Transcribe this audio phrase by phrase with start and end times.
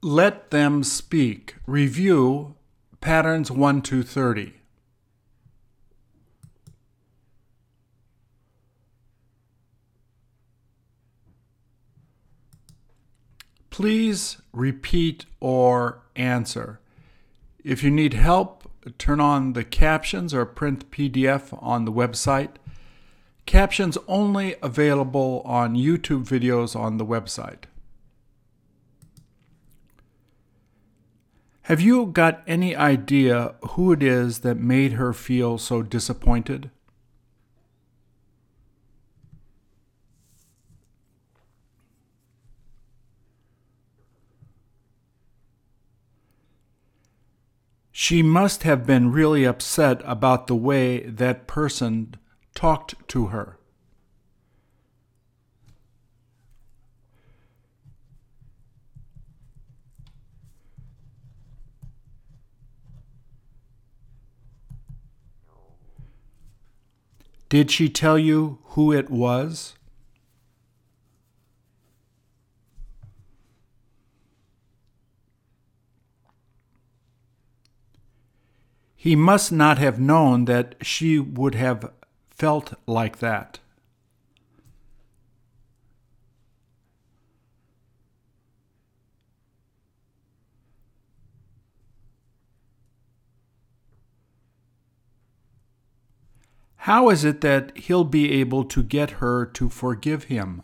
[0.00, 1.56] Let them speak.
[1.66, 2.54] Review
[3.00, 4.54] patterns 1 to 30.
[13.70, 16.78] Please repeat or answer.
[17.64, 22.50] If you need help, turn on the captions or print PDF on the website.
[23.46, 27.64] Captions only available on YouTube videos on the website.
[31.68, 36.70] Have you got any idea who it is that made her feel so disappointed?
[47.92, 52.14] She must have been really upset about the way that person
[52.54, 53.57] talked to her.
[67.48, 69.74] Did she tell you who it was?
[78.94, 81.92] He must not have known that she would have
[82.30, 83.60] felt like that.
[96.88, 100.62] How is it that he'll be able to get her to forgive him?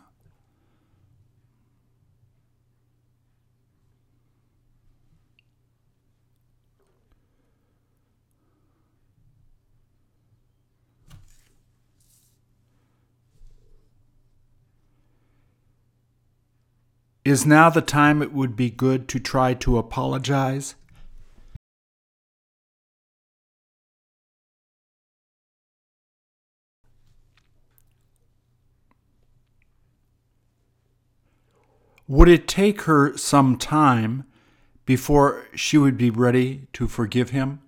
[17.22, 20.74] Is now the time it would be good to try to apologize?
[32.06, 34.24] Would it take her some time
[34.84, 37.60] before she would be ready to forgive him?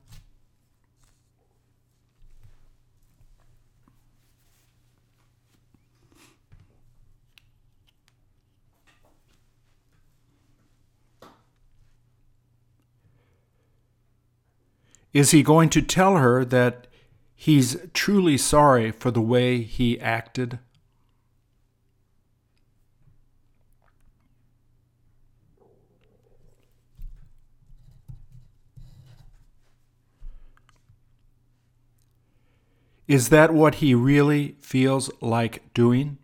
[15.15, 16.89] Is he going to tell her that
[17.35, 20.59] he's truly sorry for the way he acted?
[33.09, 36.19] Is that what he really feels like doing?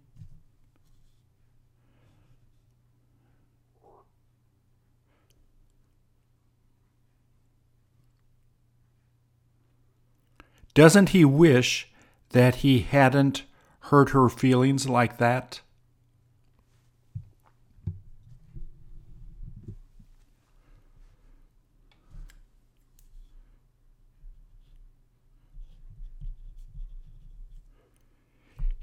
[10.75, 11.89] Doesn't he wish
[12.31, 13.45] that he hadn't
[13.81, 15.61] hurt her feelings like that?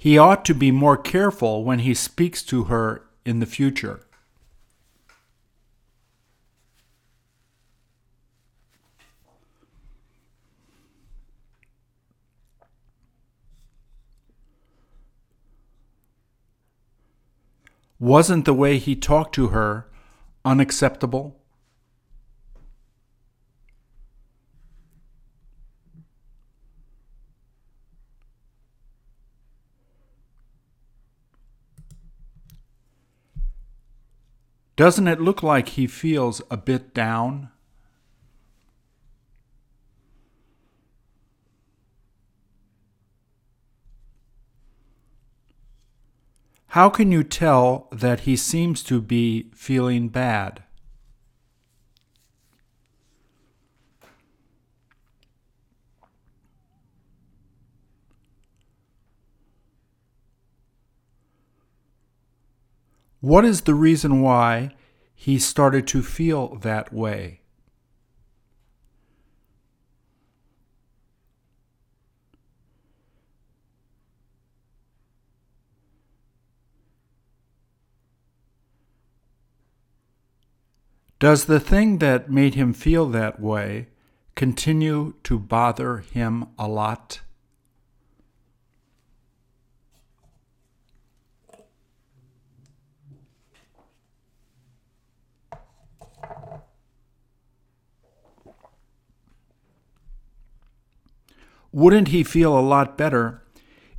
[0.02, 4.08] He ought to be more careful when he speaks to her in the future.
[18.00, 19.90] Wasn't the way he talked to her
[20.46, 21.39] unacceptable?
[34.80, 37.50] Doesn't it look like he feels a bit down?
[46.68, 50.64] How can you tell that he seems to be feeling bad?
[63.22, 64.76] What is the reason why
[65.14, 67.42] he started to feel that way?
[81.20, 83.90] Does the thing that made him feel that way
[84.36, 87.20] continue to bother him a lot?
[101.80, 103.42] Wouldn't he feel a lot better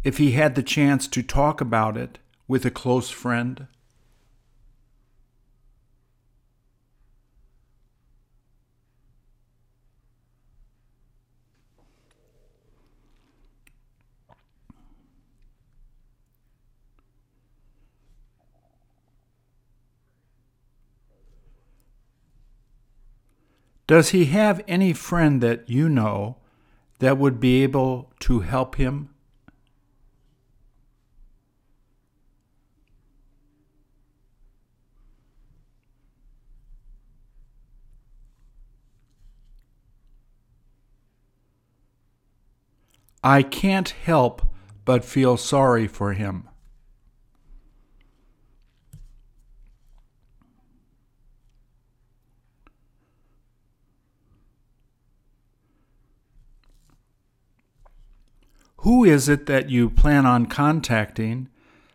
[0.05, 3.69] if he had the chance to talk about it with a close friend?
[23.87, 26.37] Does he have any friend that you know
[27.01, 29.09] that would be able to help him?
[43.23, 44.43] I can't help
[44.85, 46.50] but feel sorry for him.
[58.83, 61.49] Who is it that you plan on contacting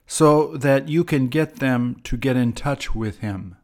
[0.06, 3.58] so that you can get them to get in touch with him?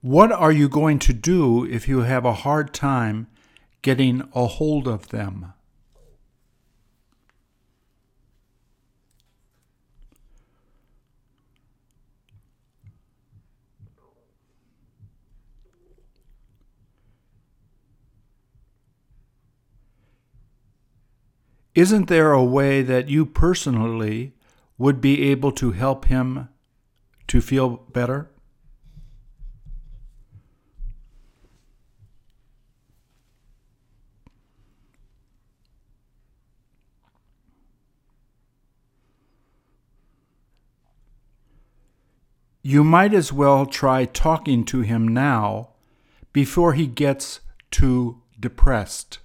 [0.00, 3.28] What are you going to do if you have a hard time
[3.82, 5.52] getting a hold of them?
[21.78, 24.32] Isn't there a way that you personally
[24.78, 26.48] would be able to help him
[27.28, 28.32] to feel better?
[42.60, 45.74] You might as well try talking to him now
[46.32, 47.38] before he gets
[47.70, 49.20] too depressed.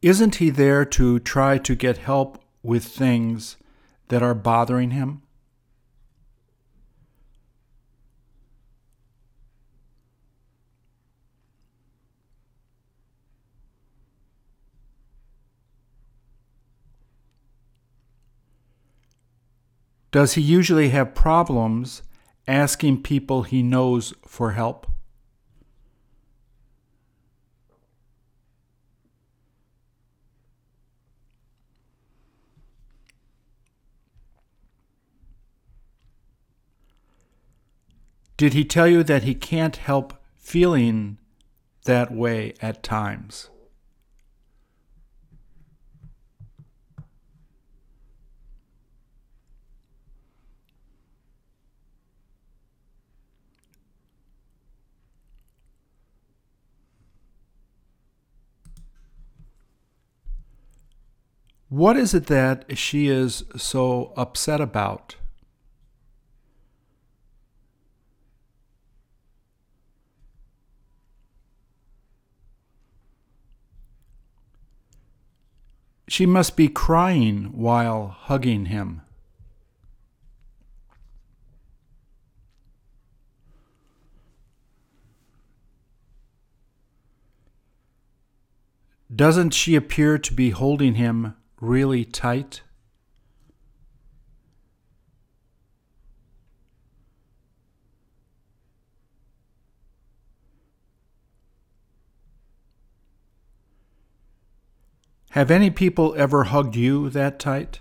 [0.00, 3.56] Isn't he there to try to get help with things
[4.08, 5.22] that are bothering him?
[20.10, 22.02] Does he usually have problems
[22.46, 24.86] asking people he knows for help?
[38.38, 41.18] Did he tell you that he can't help feeling
[41.86, 43.50] that way at times?
[61.68, 65.16] What is it that she is so upset about?
[76.08, 79.02] She must be crying while hugging him.
[89.14, 92.62] Doesn't she appear to be holding him really tight?
[105.32, 107.80] Have any people ever hugged you that tight?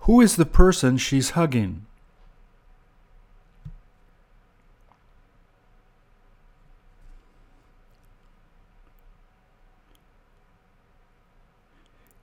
[0.00, 1.85] Who is the person she's hugging?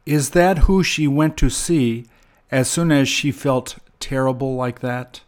[0.05, 2.05] Is that who she went to see
[2.51, 5.21] as soon as she felt terrible like that?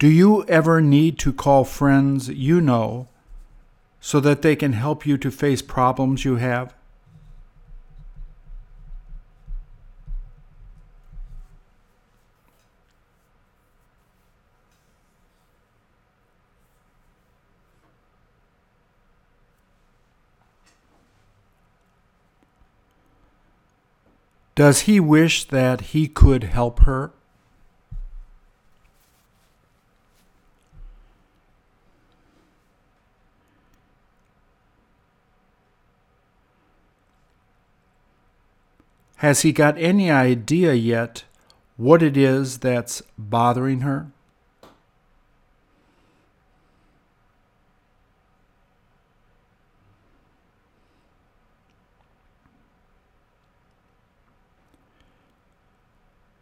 [0.00, 3.06] Do you ever need to call friends you know
[4.00, 6.74] so that they can help you to face problems you have?
[24.60, 27.12] Does he wish that he could help her?
[39.16, 41.24] Has he got any idea yet
[41.78, 44.12] what it is that's bothering her?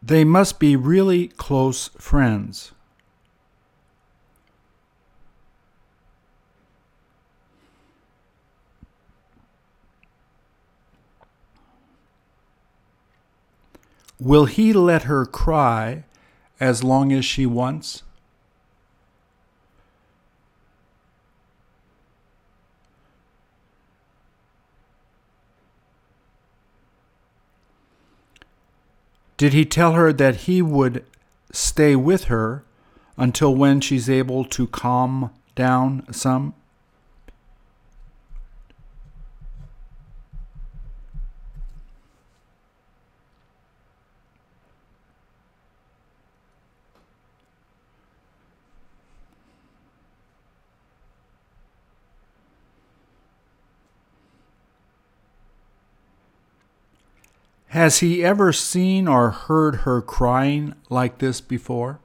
[0.09, 2.73] They must be really close friends.
[14.19, 16.05] Will he let her cry
[16.59, 18.03] as long as she wants?
[29.39, 31.05] Did he tell her that he would
[31.53, 32.65] stay with her
[33.17, 36.55] until when she's able to calm down some?
[57.79, 62.01] Has he ever seen or heard her crying like this before?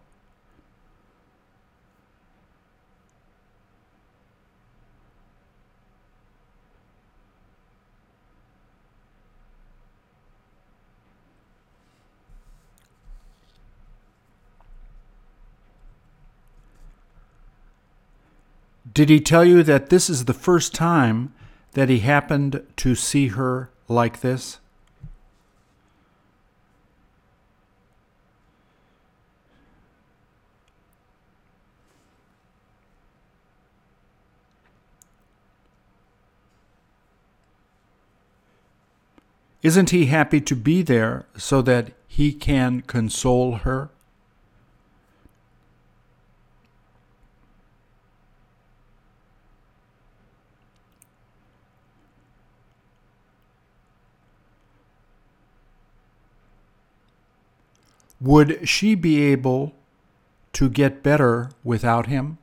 [18.93, 21.33] Did he tell you that this is the first time
[21.71, 24.59] that he happened to see her like this?
[39.63, 43.89] Isn't he happy to be there so that he can console her?
[58.19, 59.73] Would she be able
[60.53, 62.37] to get better without him?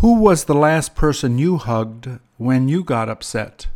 [0.00, 3.68] Who was the last person you hugged when you got upset?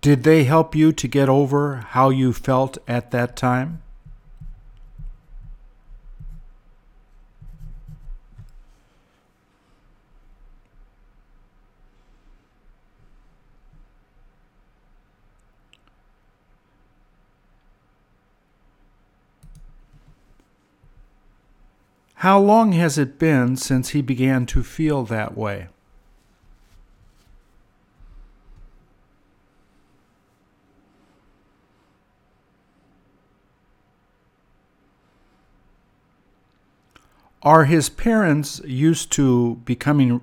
[0.00, 3.82] Did they help you to get over how you felt at that time?
[22.20, 25.68] How long has it been since he began to feel that way?
[37.42, 40.20] Are his parents used to becoming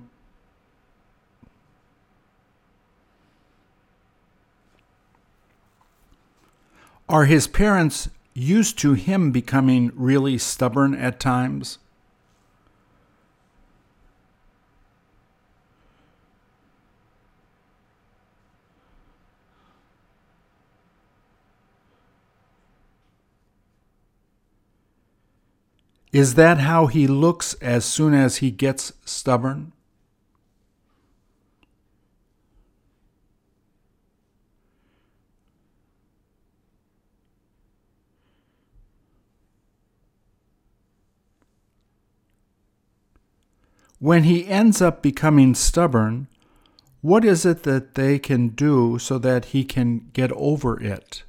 [7.08, 11.78] Are his parents used to him becoming really stubborn at times?
[26.18, 29.72] Is that how he looks as soon as he gets stubborn?
[44.00, 46.26] When he ends up becoming stubborn,
[47.00, 51.22] What is it that they can do so that he can get over it?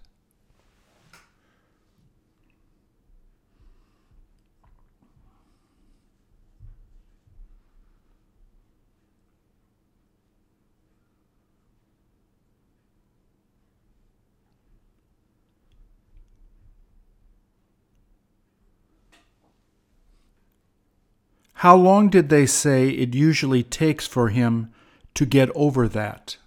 [21.60, 24.72] How long did they say it usually takes for him
[25.14, 26.38] to get over that?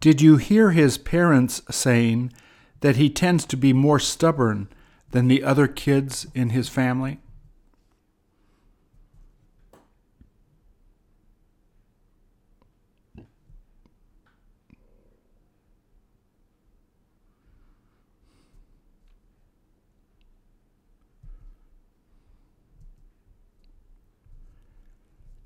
[0.00, 2.32] Did you hear his parents saying
[2.80, 4.68] that he tends to be more stubborn
[5.16, 7.18] than the other kids in his family?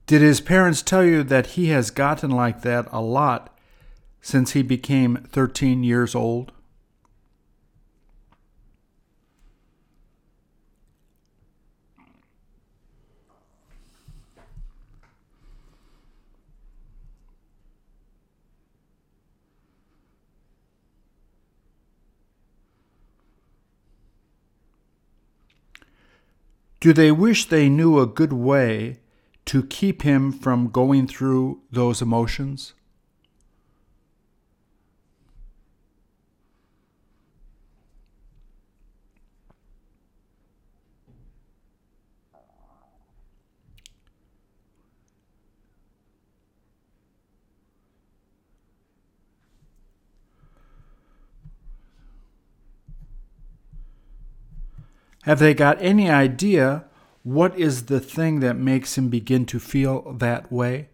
[0.06, 3.56] Did his parents tell you that he has gotten like that a lot
[4.20, 6.50] since he became 13 years old?
[26.80, 29.00] Do they wish they knew a good way
[29.44, 32.72] to keep him from going through those emotions?
[55.24, 56.86] Have they got any idea
[57.22, 60.88] what is the thing that makes him begin to feel that way?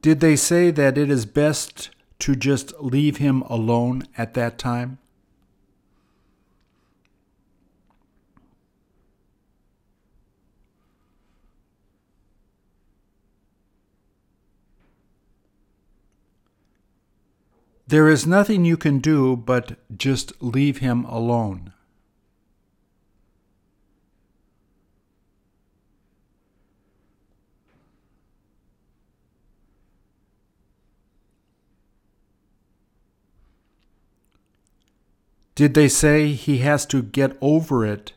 [0.00, 4.98] Did they say that it is best to just leave him alone at that time?
[17.92, 21.74] There is nothing you can do but just leave him alone.
[35.54, 38.14] Did they say he has to get over it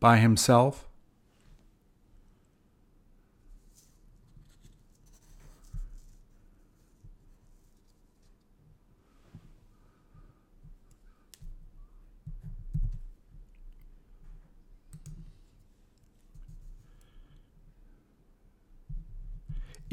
[0.00, 0.86] by himself?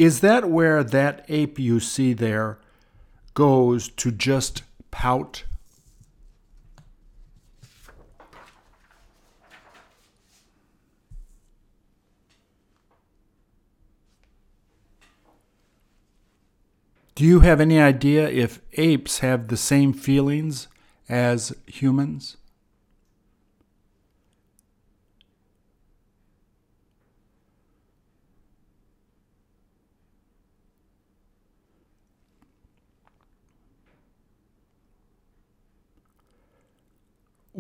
[0.02, 2.58] Is that where that ape you see there
[3.36, 5.44] goes to just pout?
[17.14, 20.68] Do you have any idea if apes have the same feelings
[21.10, 22.38] as humans?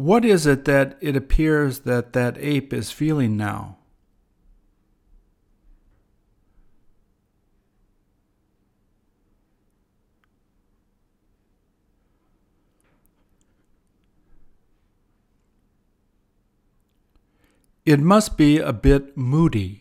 [0.01, 3.77] What is it that it appears that that ape is feeling now?
[17.85, 19.80] It must be a bit moody.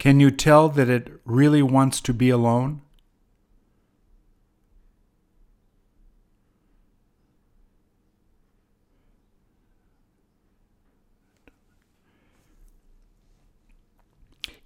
[0.00, 2.80] Can you tell that it really wants to be alone?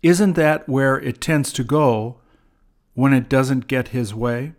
[0.05, 2.20] Isn't that where it tends to go
[2.94, 4.53] when it doesn't get his way?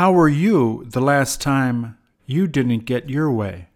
[0.00, 3.68] How were you the last time you didn't get your way?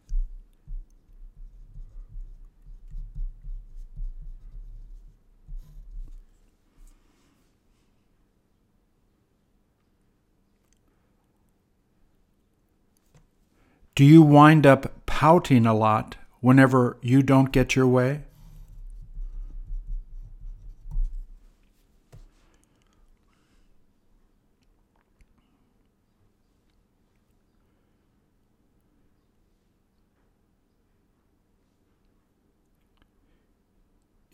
[13.94, 18.22] Do you wind up pouting a lot whenever you don't get your way?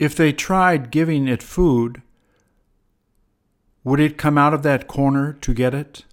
[0.00, 2.00] If they tried giving it food,
[3.84, 6.06] would it come out of that corner to get it?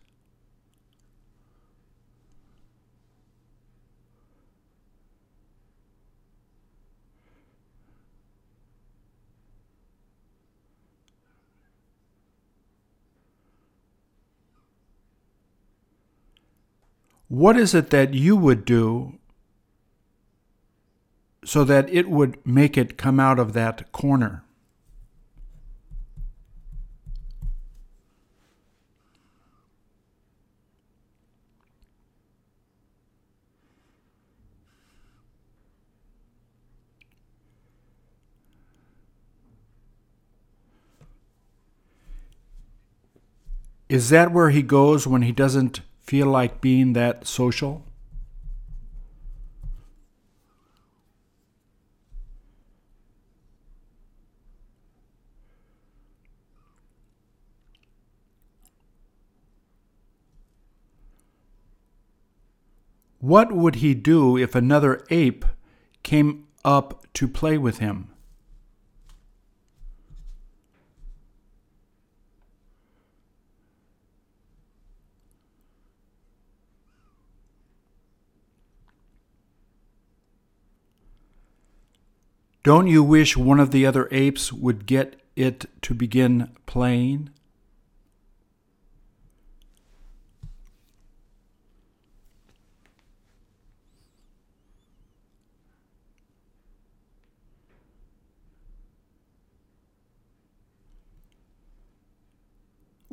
[17.30, 19.18] What is it that you would do
[21.48, 24.44] so that it would make it come out of that corner?
[43.88, 47.87] Is that where he goes when he doesn't feel like being that social?
[63.28, 65.44] What would he do if another ape
[66.02, 68.08] came up to play with him?
[82.64, 87.32] Don't you wish one of the other apes would get it to begin playing?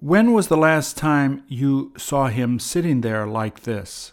[0.04, 4.12] When was the last time you saw him sitting there like this?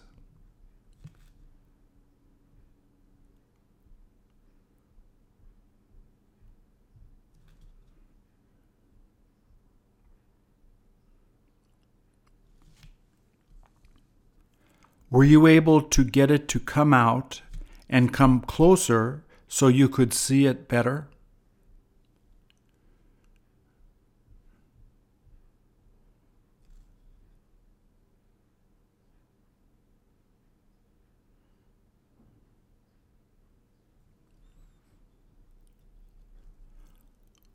[15.10, 17.42] Were you able to get it to come out
[17.90, 21.10] and come closer so you could see it better?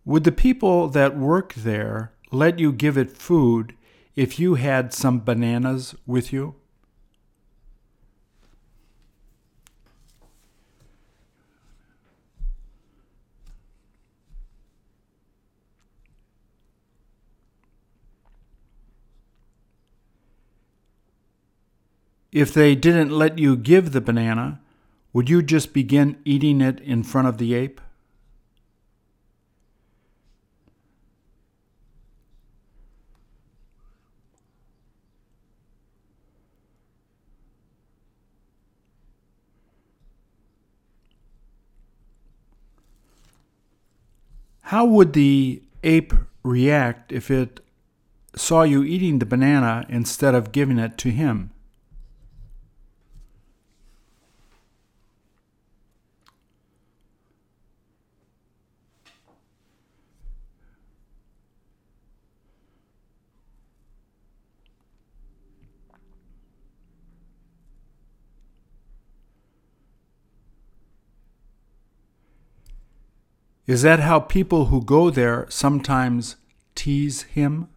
[0.06, 3.74] Would the people that work there let you give it food
[4.14, 6.54] if you had some bananas with you?
[22.30, 24.60] If they didn't let you give the banana,
[25.12, 27.80] would you just begin eating it in front of the ape?
[44.70, 47.60] How would the ape react if it
[48.34, 51.52] saw you eating the banana instead of giving it to him?
[73.66, 76.36] Is that how people who go there sometimes
[76.76, 77.68] tease him?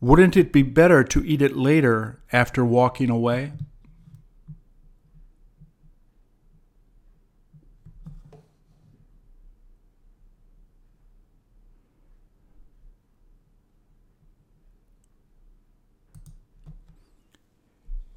[0.00, 3.54] Wouldn't it be better to eat it later after walking away?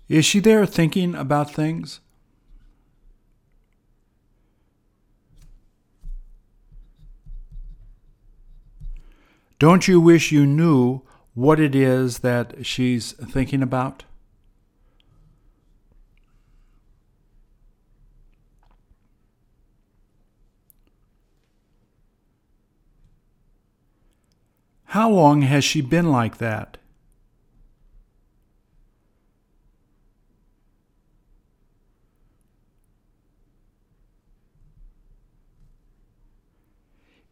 [0.09, 1.99] Is she there thinking about things?
[9.59, 11.01] Don't you wish you knew
[11.35, 14.05] what it is that she's thinking about?
[24.85, 26.78] How long has she been like that?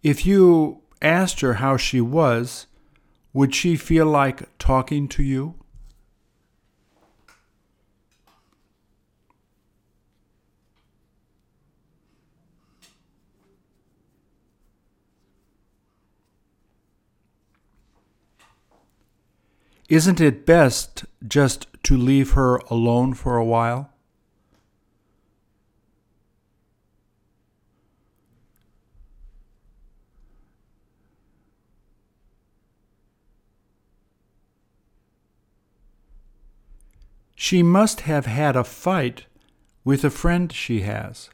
[0.03, 2.67] If you asked her how she was,
[3.33, 5.55] would she feel like talking to you?
[19.89, 23.89] Isn't it best just to leave her alone for a while?
[37.47, 39.25] She must have had a fight
[39.85, 41.29] with a friend she has.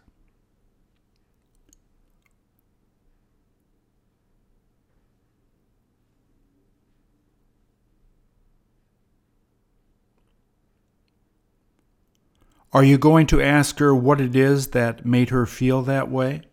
[12.71, 16.43] Are you going to ask her what it is that made her feel that way?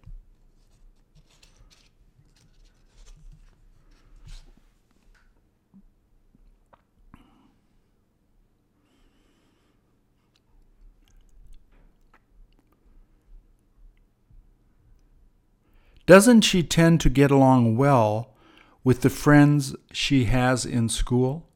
[16.11, 18.35] Doesn't she tend to get along well
[18.83, 21.47] with the friends she has in school?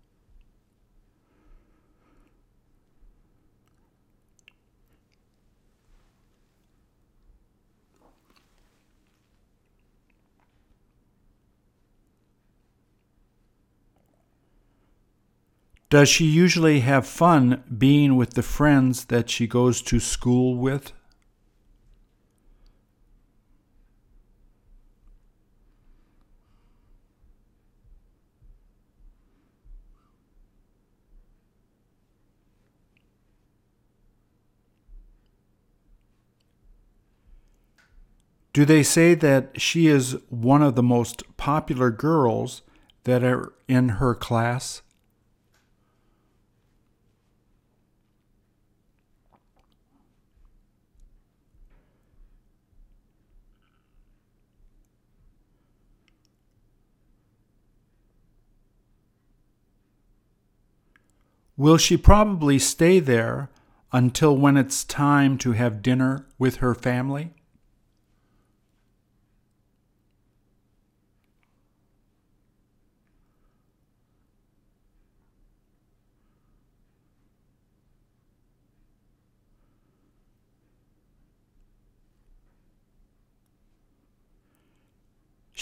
[15.90, 20.93] Does she usually have fun being with the friends that she goes to school with?
[38.55, 42.62] Do they say that she is one of the most popular girls
[43.03, 44.81] that are in her class?
[61.57, 63.51] Will she probably stay there
[63.93, 67.33] until when it's time to have dinner with her family?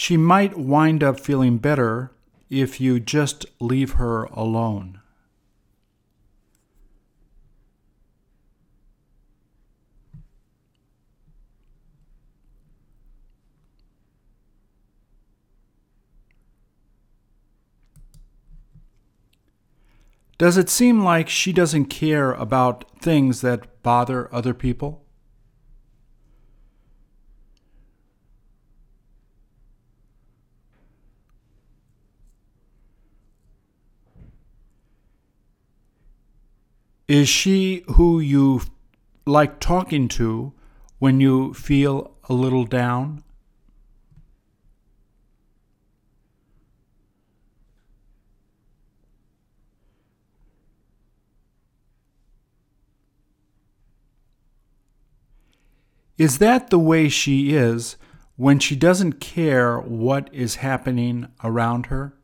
[0.03, 2.11] She might wind up feeling better
[2.49, 4.99] if you just leave her alone.
[20.37, 25.02] Does it seem like she doesn't care about things that bother other people?
[37.13, 38.61] Is she who you
[39.27, 40.51] like talking to
[40.97, 43.23] when you feel a little down?
[56.17, 57.95] Is that the way she is
[58.37, 62.15] when she doesn't care what is happening around her?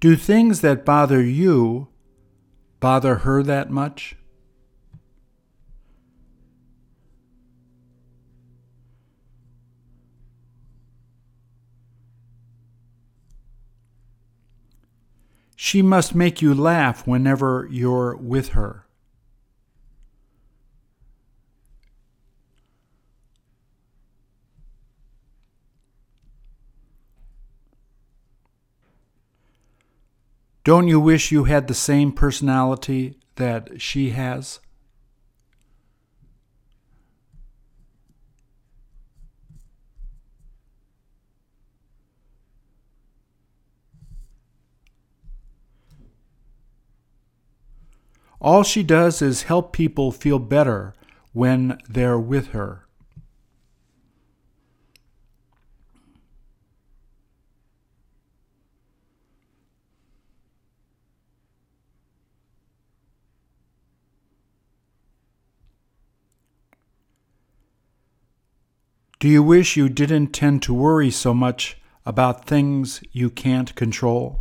[0.00, 1.88] Do things that bother you
[2.80, 4.16] bother her that much?
[15.54, 18.86] She must make you laugh whenever you're with her.
[30.62, 34.60] Don't you wish you had the same personality that she has?
[48.40, 50.94] All she does is help people feel better
[51.32, 52.86] when they're with her.
[69.20, 74.40] Do you wish you didn't tend to worry so much about things you can't control?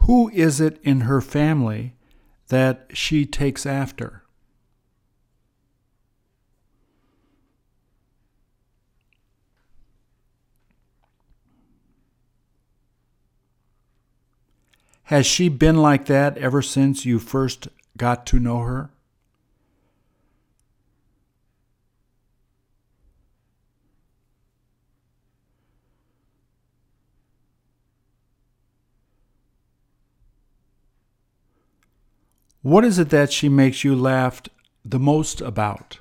[0.00, 1.94] Who is it in her family
[2.48, 4.19] that she takes after?
[15.10, 18.92] Has she been like that ever since you first got to know her?
[32.62, 34.42] What is it that she makes you laugh
[34.84, 35.99] the most about?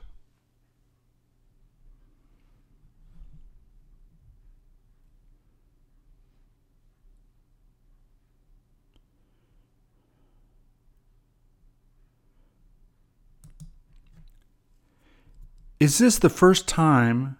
[15.79, 17.37] Is this the first time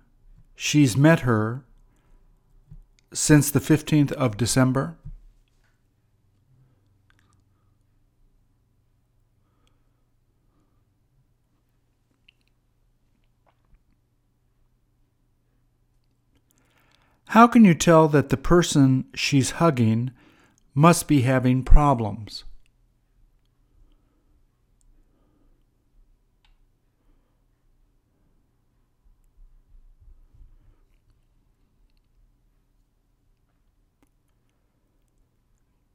[0.55, 1.65] she's met her
[3.11, 4.97] since the 15th of December?
[17.27, 20.11] How can you tell that the person she's hugging
[20.73, 22.45] must be having problems?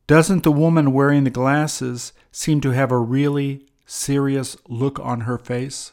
[0.06, 5.38] Doesn't the woman wearing the glasses seem to have a really serious look on her
[5.38, 5.92] face?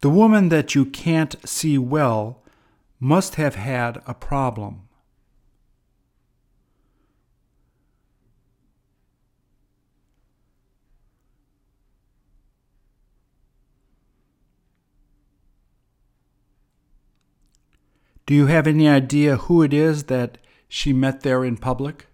[0.00, 2.41] The woman that you can't see well
[3.04, 4.82] must have had a problem.
[18.24, 20.38] Do you have any idea who it is that
[20.68, 22.06] she met there in public?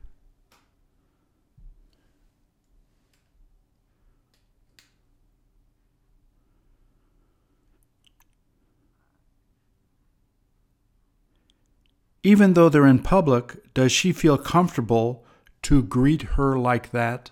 [12.23, 15.25] Even though they're in public, does she feel comfortable
[15.62, 17.31] to greet her like that?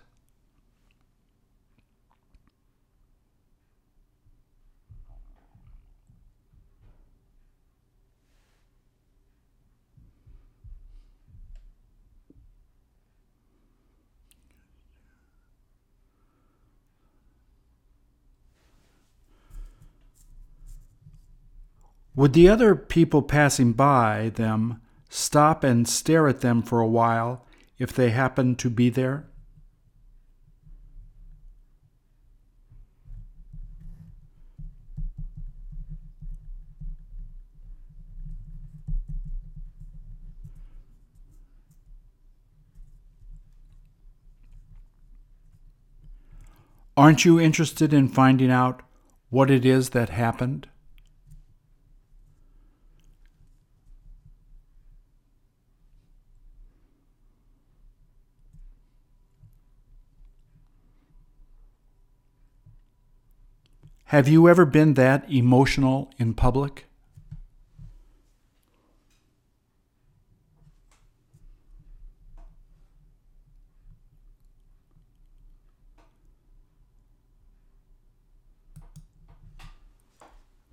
[22.16, 27.44] Would the other people passing by them stop and stare at them for a while
[27.78, 29.26] if they happened to be there?
[46.96, 48.80] Aren't you interested in finding out
[49.28, 50.66] what it is that happened?
[64.10, 66.86] Have you ever been that emotional in public?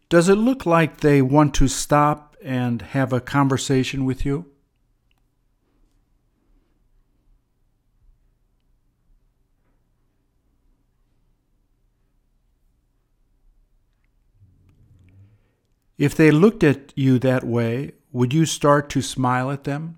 [0.09, 4.52] Does it look like they want to stop and have a conversation with you?
[15.97, 19.97] If they looked at you that way, would you start to smile at them?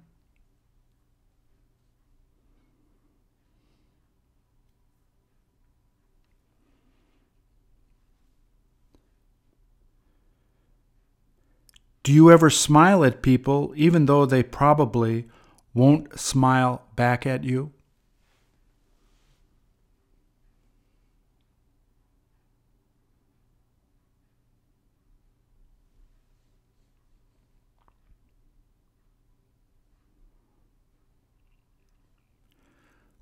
[12.03, 15.27] Do you ever smile at people even though they probably
[15.73, 17.71] won't smile back at you?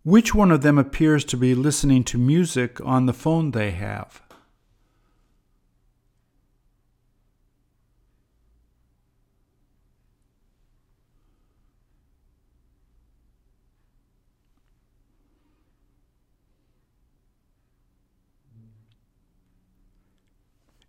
[0.04, 4.22] Which one of them appears to be listening to music on the phone they have?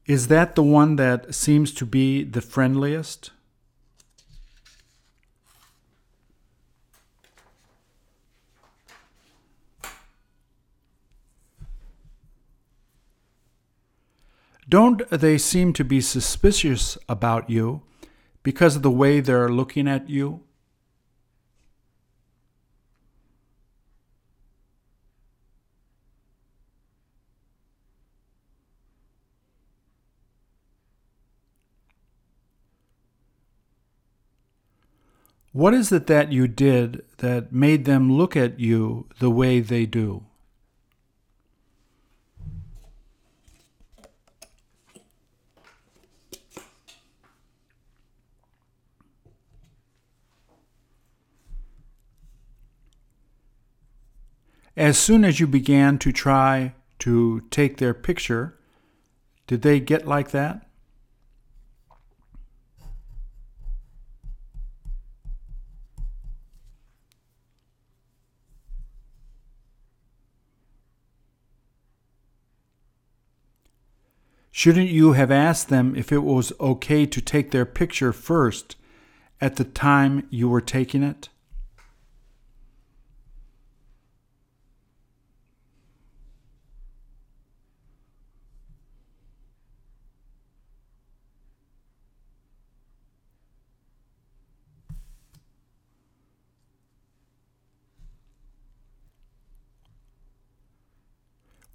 [0.06, 3.30] Is that the one that seems to be the friendliest?
[14.74, 17.82] Don't they seem to be suspicious about you
[18.42, 20.40] because of the way they're looking at you?
[35.52, 39.86] What is it that you did that made them look at you the way they
[39.86, 40.24] do?
[54.76, 58.58] As soon as you began to try to take their picture,
[59.46, 60.66] did they get like that?
[74.50, 78.76] Shouldn't you have asked them if it was okay to take their picture first
[79.40, 81.28] at the time you were taking it?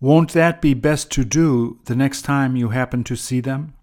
[0.01, 3.73] Won't that be best to do the next time you happen to see them?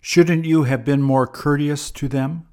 [0.00, 2.45] Shouldn't you have been more courteous to them?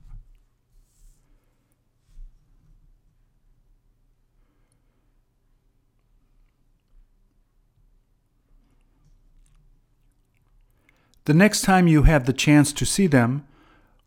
[11.25, 13.47] The next time you have the chance to see them,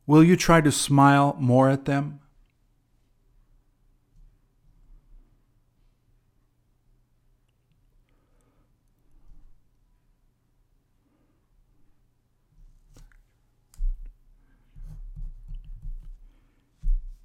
[0.06, 2.20] will you try to smile more at them?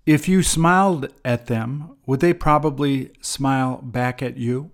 [0.06, 4.72] If you smiled at them, would they probably smile back at you?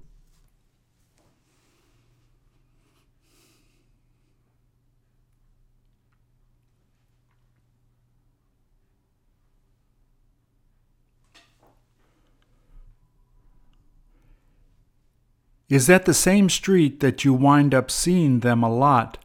[15.70, 19.18] Is that the same street that you wind up seeing them a lot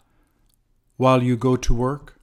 [0.97, 2.19] while you go to work?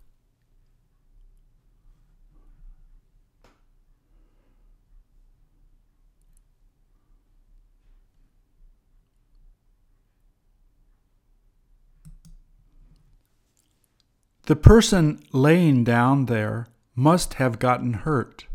[14.47, 18.48] The person laying down there must have gotten hurt.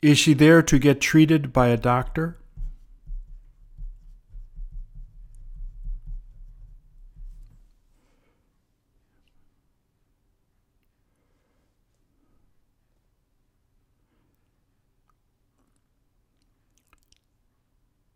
[0.00, 2.38] Is she there to get treated by a doctor?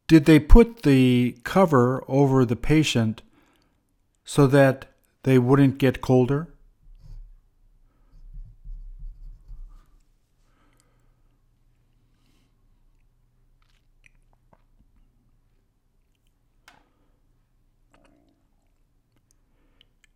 [0.07, 3.23] Did they put the cover over the patient
[4.25, 4.85] so that
[5.23, 6.52] they wouldn't get colder?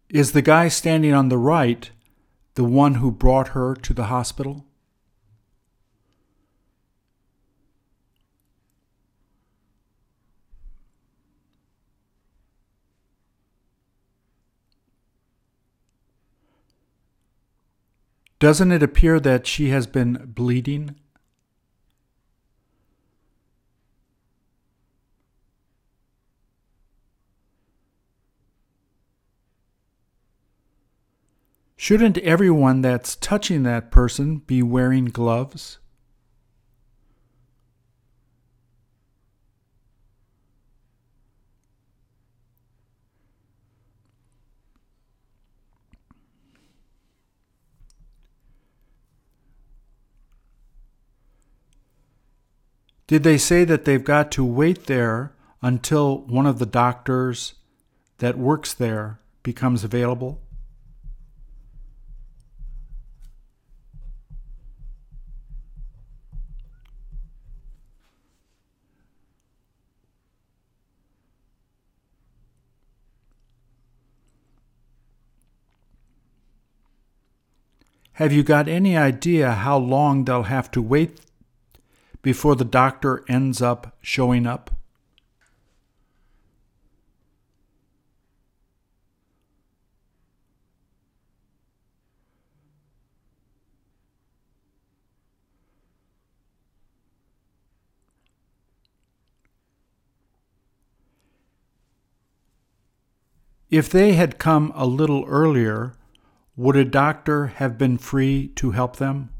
[0.09, 1.90] Is the guy standing on the right
[2.54, 4.64] the one who brought her to the hospital?
[18.38, 20.94] Doesn't it appear that she has been bleeding?
[31.87, 35.78] Shouldn't everyone that's touching that person be wearing gloves?
[53.07, 57.55] Did they say that they've got to wait there until one of the doctors
[58.18, 60.41] that works there becomes available?
[78.17, 81.21] Have you got any idea how long they'll have to wait
[82.23, 84.71] before the doctor ends up showing up?
[103.69, 105.93] If they had come a little earlier,
[106.57, 109.30] would a doctor have been free to help them?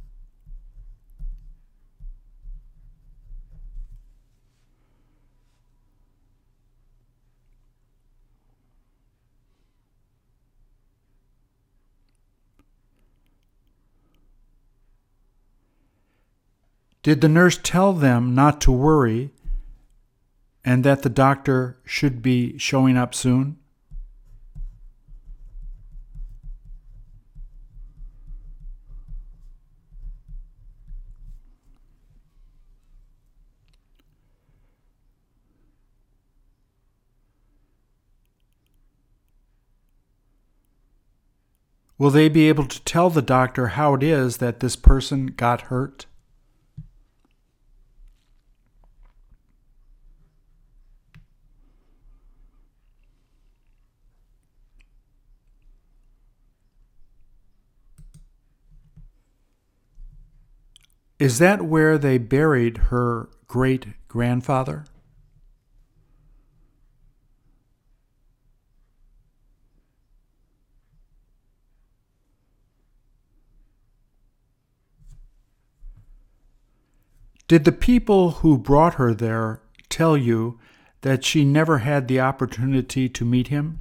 [17.03, 19.31] Did the nurse tell them not to worry
[20.65, 23.59] and that the doctor should be showing up soon?
[41.99, 45.63] Will they be able to tell the doctor how it is that this person got
[45.63, 46.07] hurt?
[61.19, 64.85] Is that where they buried her great grandfather?
[77.49, 80.59] Did the people who brought her there tell you
[81.03, 83.79] that she never had the opportunity to meet him?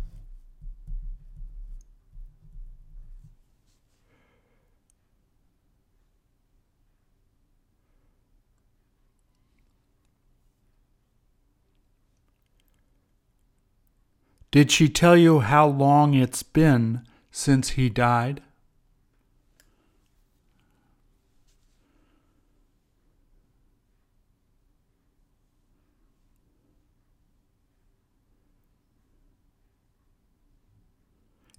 [14.51, 18.41] Did she tell you how long it's been since he died?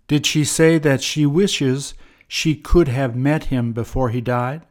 [0.09, 1.95] Did she say that she wishes
[2.29, 4.67] she could have met him before he died?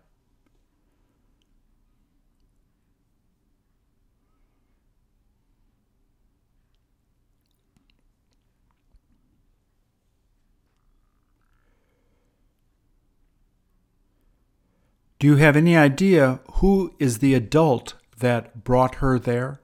[15.17, 19.59] Do you have any idea who is the adult that brought her there?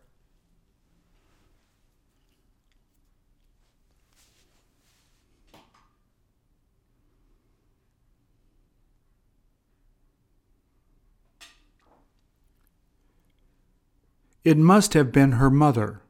[14.43, 16.01] It must have been her mother.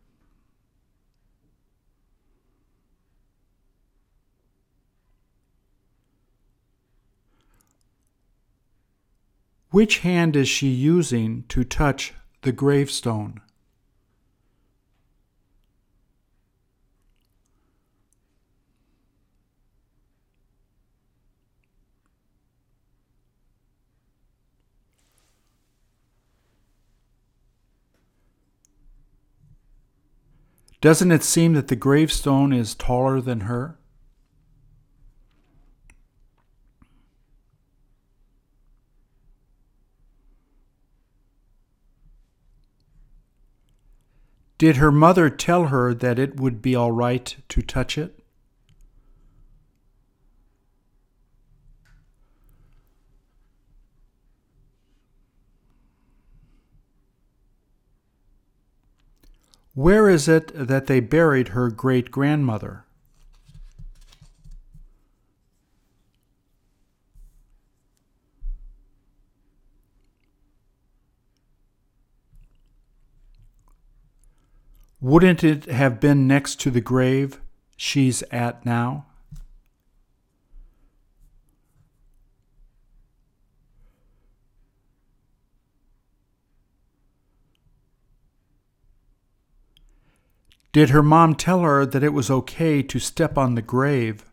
[9.71, 13.41] Which hand is she using to touch the gravestone?
[30.81, 33.77] Doesn't it seem that the gravestone is taller than her?
[44.57, 48.20] Did her mother tell her that it would be all right to touch it?
[59.73, 62.85] Where is it that they buried her great grandmother?
[74.99, 77.41] Wouldn't it have been next to the grave
[77.75, 79.07] she's at now?
[90.73, 94.23] Did her mom tell her that it was okay to step on the grave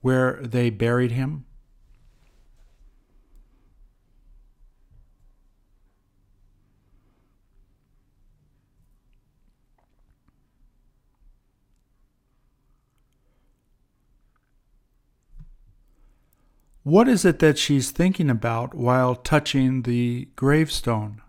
[0.00, 1.44] where they buried him?
[16.82, 21.22] What is it that she's thinking about while touching the gravestone?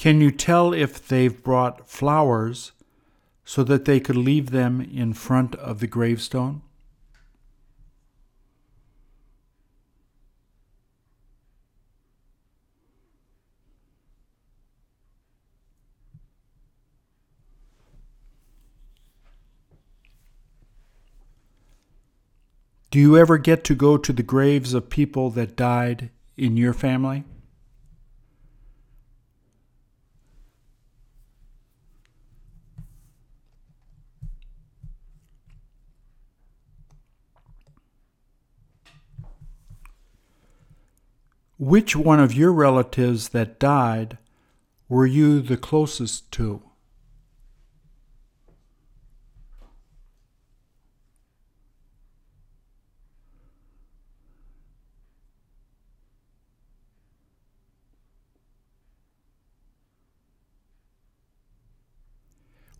[0.00, 2.72] Can you tell if they've brought flowers
[3.44, 6.62] so that they could leave them in front of the gravestone?
[22.90, 26.72] Do you ever get to go to the graves of people that died in your
[26.72, 27.24] family?
[41.60, 44.16] Which one of your relatives that died
[44.88, 46.62] were you the closest to?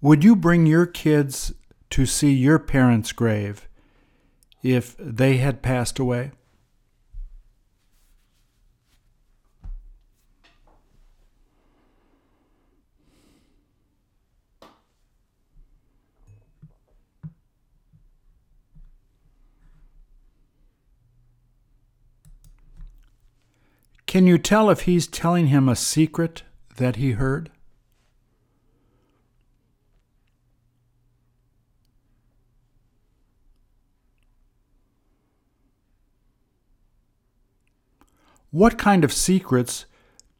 [0.00, 1.52] Would you bring your kids
[1.90, 3.68] to see your parents' grave
[4.62, 6.32] if they had passed away?
[24.10, 26.42] Can you tell if he's telling him a secret
[26.78, 27.48] that he heard?
[38.50, 39.86] What kind of secrets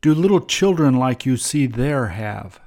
[0.01, 2.59] do little children like you see there have?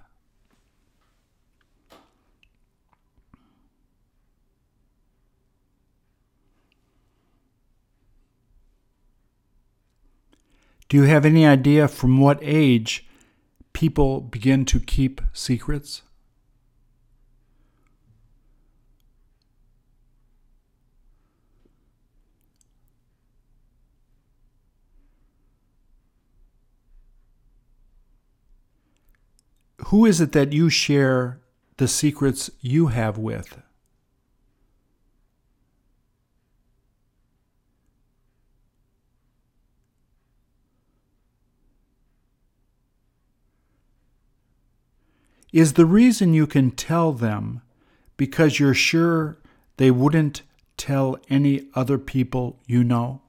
[10.94, 13.08] Do you have any idea from what age
[13.74, 16.04] people begin to keep secrets?
[29.88, 31.42] Who is it that you share
[31.78, 33.63] the secrets you have with?
[45.54, 47.62] Is the reason you can tell them
[48.18, 49.38] because you're sure
[49.78, 50.42] they wouldn't
[50.78, 53.22] tell any other people you know?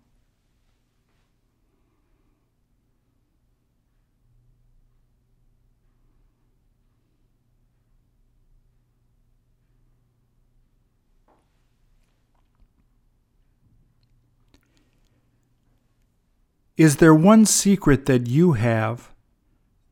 [16.79, 19.13] Is there one secret that you have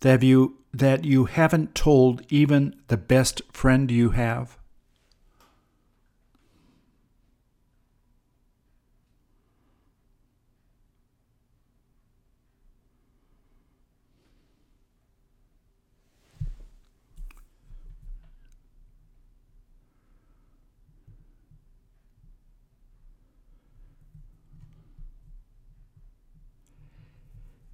[0.01, 4.59] that you that you haven't told even the best friend you have?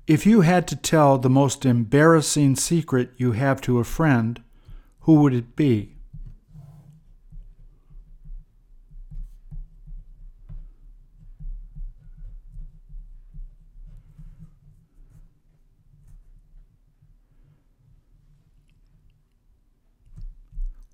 [0.08, 4.42] If you had to tell the most embarrassing secret you have to a friend,
[5.00, 5.96] who would it be?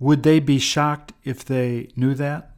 [0.01, 2.54] Would they be shocked if they knew that?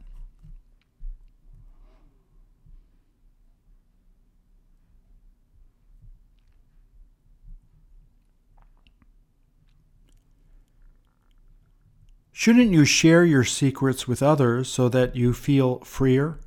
[12.39, 16.37] Shouldn't you share your secrets with others so that you feel freer?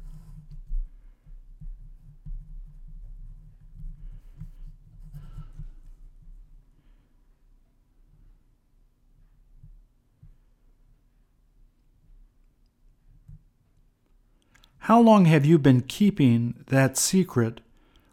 [14.78, 17.61] How long have you been keeping that secret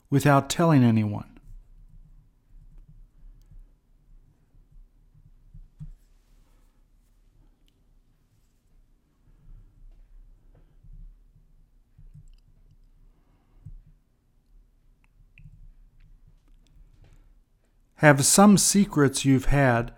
[0.10, 1.37] without telling anyone?
[17.98, 19.92] Have some secrets you've had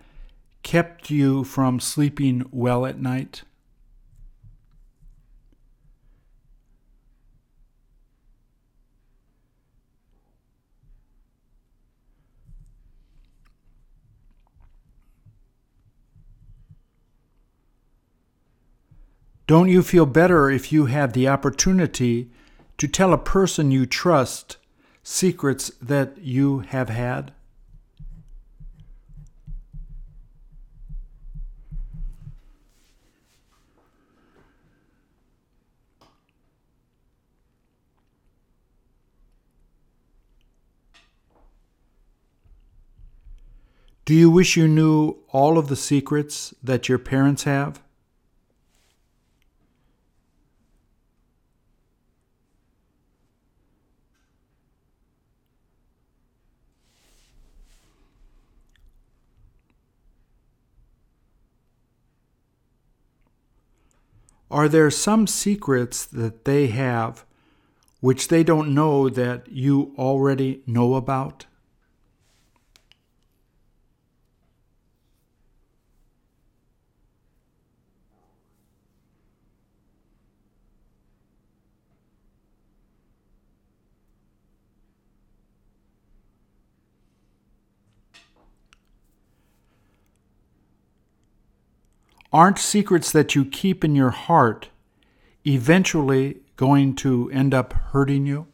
[0.62, 3.42] kept you from sleeping well at night?
[19.46, 22.30] Don't you feel better if you have the opportunity
[22.78, 24.56] to tell a person you trust
[25.02, 27.34] secrets that you have had?
[44.10, 47.80] Do you wish you knew all of the secrets that your parents have?
[64.50, 67.24] Are there some secrets that they have
[68.00, 71.46] which they don't know that you already know about?
[92.32, 94.68] Aren't secrets that you keep in your heart
[95.44, 98.46] eventually going to end up hurting you?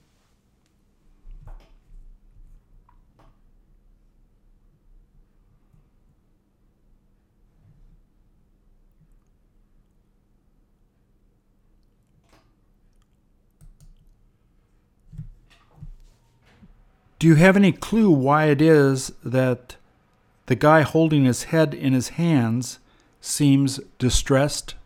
[17.18, 19.76] Do you have any clue why it is that
[20.46, 22.78] the guy holding his head in his hands
[23.26, 24.76] seems distressed?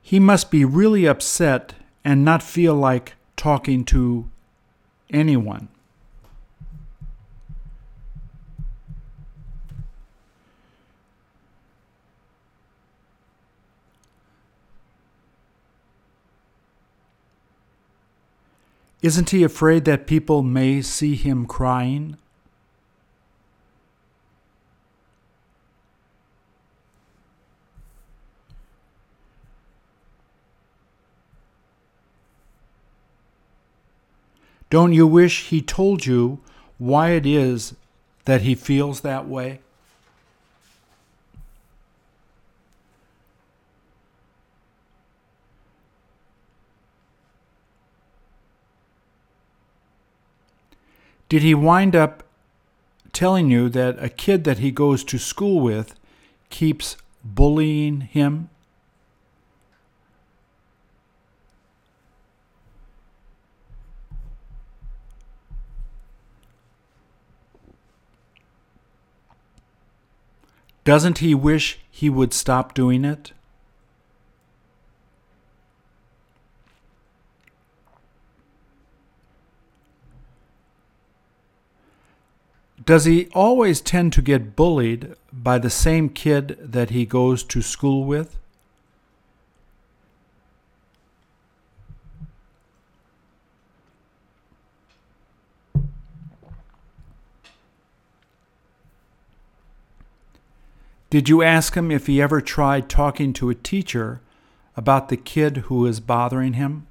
[0.00, 1.74] He must be really upset
[2.04, 4.30] and not feel like talking to
[5.10, 5.68] anyone.
[19.04, 22.16] Isn't he afraid that people may see him crying?
[34.70, 36.40] Don't you wish he told you
[36.78, 37.74] why it is
[38.24, 39.60] that he feels that way?
[51.34, 52.22] Did he wind up
[53.12, 55.96] telling you that a kid that he goes to school with
[56.48, 58.50] keeps bullying him?
[70.84, 73.32] Doesn't he wish he would stop doing it?
[82.86, 87.62] Does he always tend to get bullied by the same kid that he goes to
[87.62, 88.36] school with?
[101.08, 104.20] Did you ask him if he ever tried talking to a teacher
[104.76, 106.88] about the kid who is bothering him?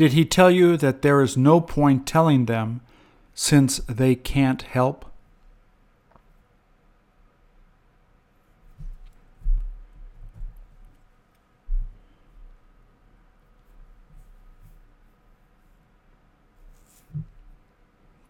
[0.00, 2.80] Did he tell you that there is no point telling them
[3.34, 5.04] since they can't help?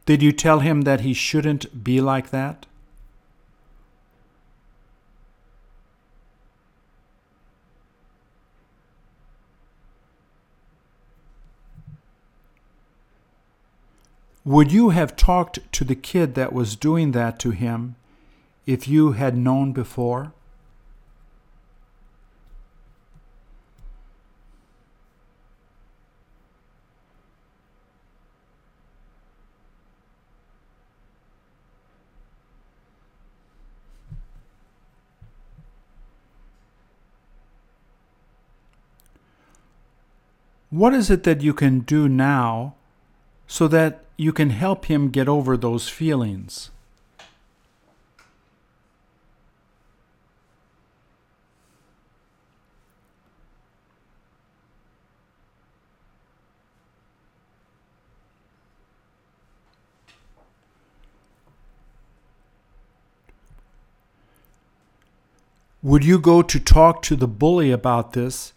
[0.04, 2.66] Did you tell him that he shouldn't be like that?
[14.50, 17.94] Would you have talked to the kid that was doing that to him
[18.66, 20.32] if you had known before?
[40.70, 42.74] What is it that you can do now
[43.46, 46.70] so that you can help him get over those feelings?
[65.82, 68.52] Would you go to talk to the bully about this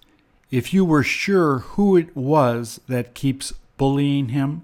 [0.52, 4.64] if you were sure who it was that keeps bullying him?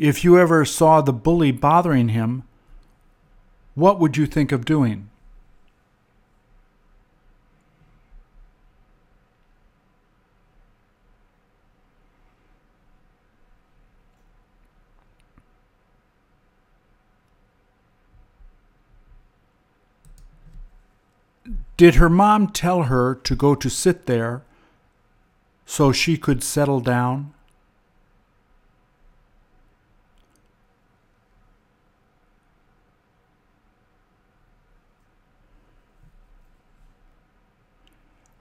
[0.00, 2.44] If you ever saw the bully bothering him,
[3.74, 5.10] what would you think of doing?
[21.76, 24.40] Did her mom tell her to go to sit there
[25.66, 27.34] so she could settle down?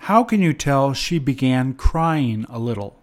[0.09, 2.97] How can you tell she began crying a little?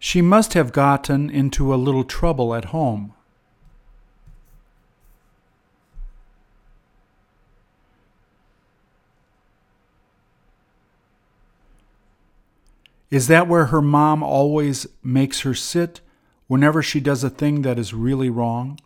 [0.00, 3.12] She must have gotten into a little trouble at home.
[13.08, 16.00] Is that where her mom always makes her sit
[16.46, 18.78] whenever she does a thing that is really wrong?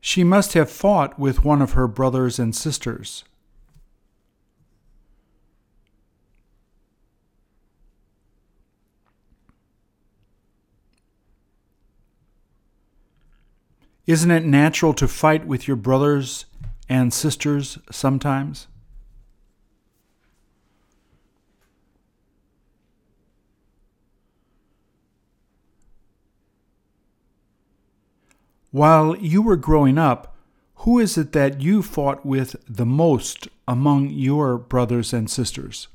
[0.00, 3.24] She must have fought with one of her brothers and sisters.
[14.06, 16.46] Isn't it natural to fight with your brothers
[16.88, 18.68] and sisters sometimes?
[28.70, 30.36] While you were growing up,
[30.80, 35.88] who is it that you fought with the most among your brothers and sisters?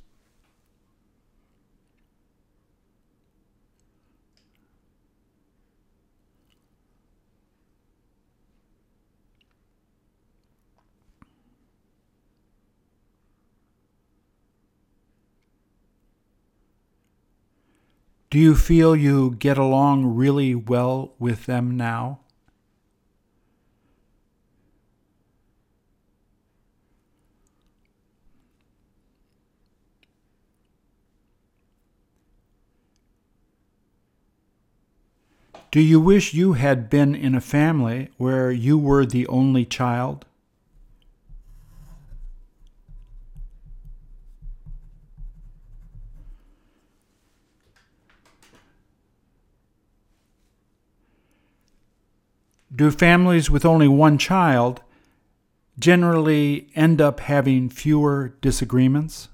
[18.32, 22.22] Do you feel you get along really well with them now?
[35.70, 40.26] Do you wish you had been in a family where you were the only child?
[52.74, 54.82] Do families with only one child
[55.78, 59.28] generally end up having fewer disagreements?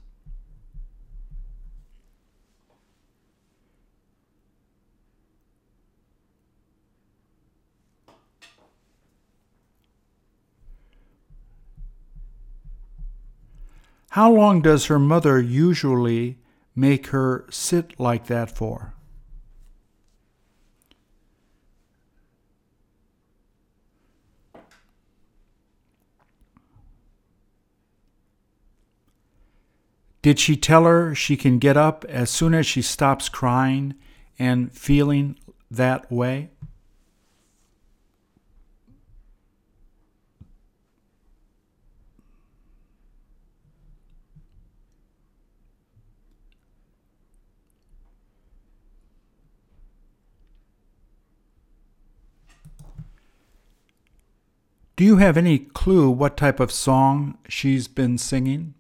[14.11, 16.39] How long does her mother usually
[16.75, 18.95] make her sit like that for?
[30.28, 33.95] Did she tell her she can get up as soon as she stops crying
[34.38, 35.39] and feeling
[35.71, 36.49] that way?
[54.97, 58.73] Do you have any clue what type of song she's been singing?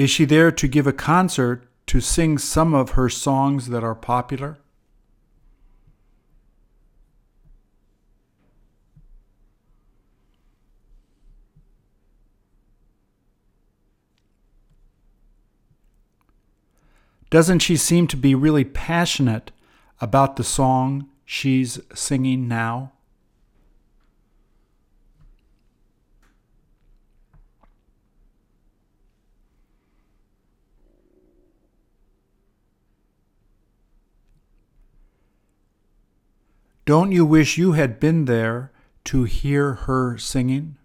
[0.00, 3.94] Is she there to give a concert to sing some of her songs that are
[3.94, 4.58] popular?
[17.28, 19.50] Doesn't she seem to be really passionate
[20.00, 22.92] about the song she's singing now?
[36.90, 38.72] Don't you wish you had been there
[39.04, 40.76] to hear her singing?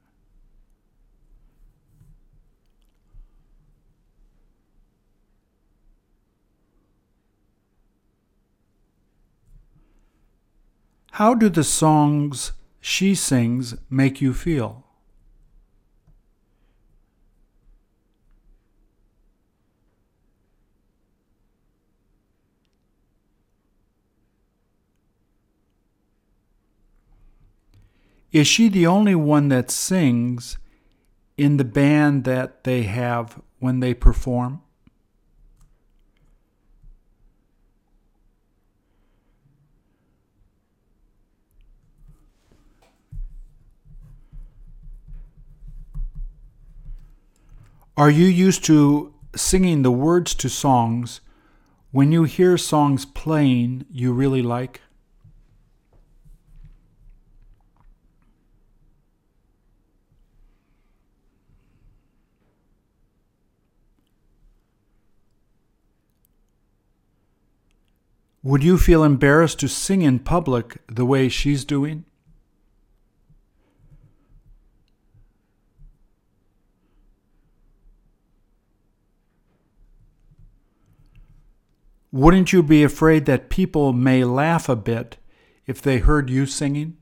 [11.14, 14.85] How do the songs she sings make you feel?
[28.36, 30.58] Is she the only one that sings
[31.38, 34.62] in the band that they have when they perform?
[47.96, 51.22] Are you used to singing the words to songs
[51.92, 54.82] when you hear songs playing you really like?
[68.46, 72.06] Would you feel embarrassed to sing in public the way she's doing?
[82.12, 85.18] Wouldn't you be afraid that people may laugh a bit
[85.66, 86.98] if they heard you singing?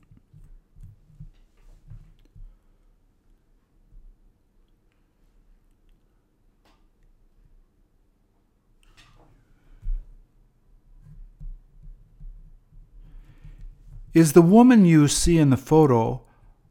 [14.14, 16.22] Is the woman you see in the photo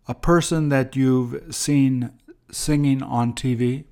[0.08, 2.12] a person that you've seen
[2.50, 3.84] singing on TV?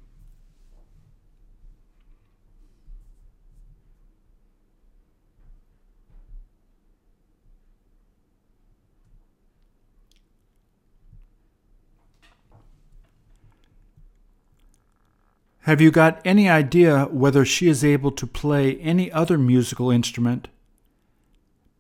[15.66, 20.48] Have you got any idea whether she is able to play any other musical instrument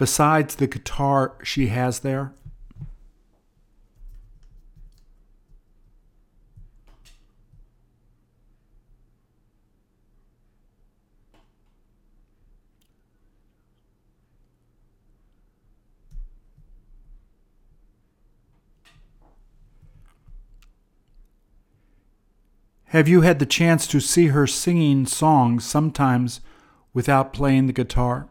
[0.01, 2.33] besides the guitar she has there?
[22.85, 26.41] Have you had the chance to see her singing songs sometimes
[26.91, 28.27] without playing the guitar?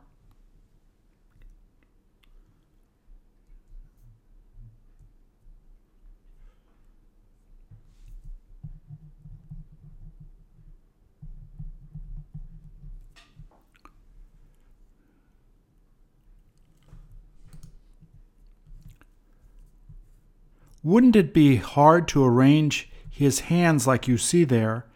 [20.82, 24.86] Wouldn't it be hard to arrange his hands like you see there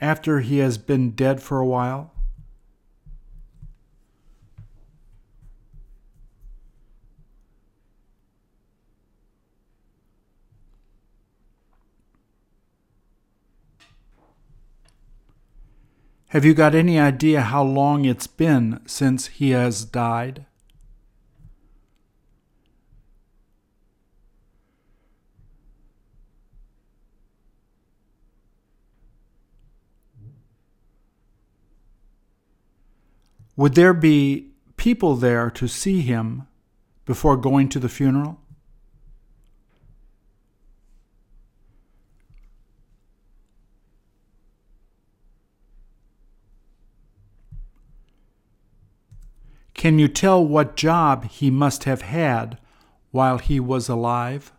[0.00, 2.14] after he has been dead for a while?
[16.32, 20.44] Have you got any idea how long it's been since he has died?
[33.58, 36.46] Would there be people there to see him
[37.04, 38.38] before going to the funeral?
[49.74, 52.58] Can you tell what job he must have had
[53.10, 54.52] while he was alive?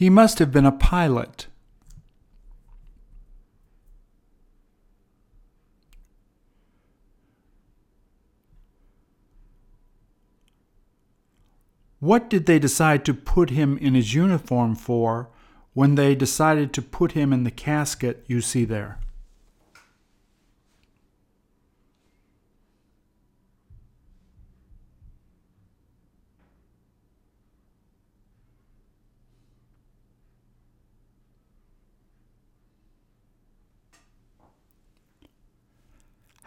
[0.00, 1.46] He must have been a pilot.
[11.98, 15.28] What did they decide to put him in his uniform for
[15.74, 19.00] when they decided to put him in the casket you see there?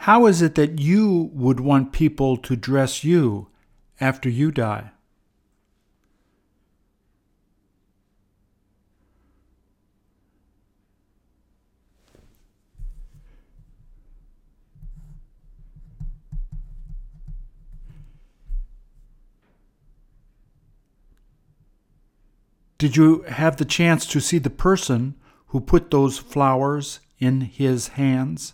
[0.03, 3.47] How is it that you would want people to dress you
[4.01, 4.91] after you die?
[22.77, 25.15] Did you have the chance to see the person
[25.47, 28.53] who put those flowers in his hands?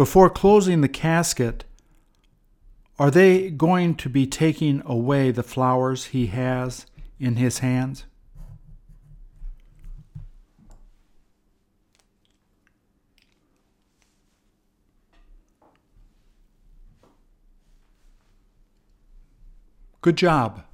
[0.00, 1.66] Before closing the casket,
[2.98, 6.86] are they going to be taking away the flowers he has
[7.18, 8.06] in his hands?
[20.00, 20.64] Good job.